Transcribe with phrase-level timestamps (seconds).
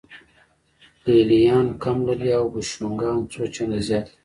[1.03, 4.13] لې لیان کم لري او بوشونګان څو چنده زیات لري